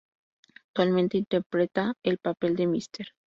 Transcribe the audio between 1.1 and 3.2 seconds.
interpreta el papel de Mr.